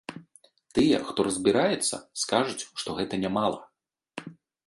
[0.77, 3.59] Тыя, хто разбіраецца, скажуць, што гэта нямала.